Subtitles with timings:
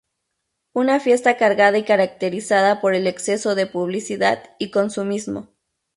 [0.73, 5.49] Una fiesta cargada y caracterizada por el exceso de publicidad y consumismo.